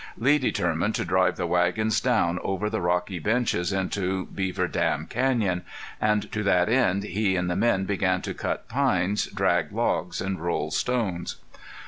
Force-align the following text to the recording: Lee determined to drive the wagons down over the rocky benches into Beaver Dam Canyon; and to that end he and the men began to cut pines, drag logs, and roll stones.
Lee 0.17 0.39
determined 0.39 0.95
to 0.95 1.05
drive 1.05 1.35
the 1.35 1.45
wagons 1.45 1.99
down 2.01 2.39
over 2.41 2.71
the 2.71 2.81
rocky 2.81 3.19
benches 3.19 3.71
into 3.71 4.25
Beaver 4.33 4.67
Dam 4.67 5.05
Canyon; 5.05 5.63
and 6.01 6.31
to 6.31 6.41
that 6.41 6.69
end 6.69 7.03
he 7.03 7.35
and 7.35 7.47
the 7.51 7.55
men 7.55 7.85
began 7.85 8.23
to 8.23 8.33
cut 8.33 8.67
pines, 8.67 9.27
drag 9.27 9.71
logs, 9.71 10.19
and 10.19 10.41
roll 10.43 10.71
stones. 10.71 11.35